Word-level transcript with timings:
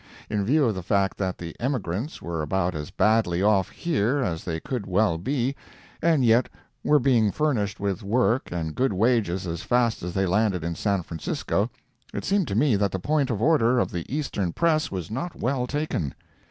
In 0.31 0.43
view 0.43 0.65
of 0.65 0.73
the 0.73 0.81
fact 0.81 1.19
that 1.19 1.37
the 1.37 1.55
emigrants 1.59 2.23
were 2.23 2.41
about 2.41 2.73
as 2.73 2.89
badly 2.89 3.43
off 3.43 3.69
here, 3.69 4.17
as 4.23 4.43
they 4.43 4.59
could 4.59 4.87
well 4.87 5.19
be, 5.19 5.55
and 6.01 6.25
yet 6.25 6.49
were 6.83 6.97
being 6.97 7.29
furnished 7.31 7.79
with 7.79 8.01
work 8.01 8.51
and 8.51 8.73
good 8.73 8.93
wages 8.93 9.45
as 9.45 9.61
fast 9.61 10.01
as 10.01 10.15
they 10.15 10.25
landed 10.25 10.63
in 10.63 10.73
San 10.73 11.03
Francisco, 11.03 11.69
it 12.15 12.25
seemed 12.25 12.47
to 12.47 12.55
me 12.55 12.75
that 12.75 12.91
the 12.91 12.97
point 12.99 13.29
of 13.29 13.43
order 13.43 13.77
of 13.77 13.91
the 13.91 14.11
Eastern 14.11 14.53
press 14.53 14.89
was 14.89 15.11
not 15.11 15.35
well 15.35 15.67
taken. 15.67 16.15